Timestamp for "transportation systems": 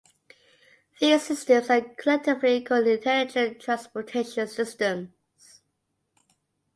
3.61-5.09